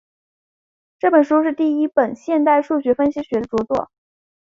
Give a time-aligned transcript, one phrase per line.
[0.97, 3.91] 这本书是第一本现代数学分析学着作。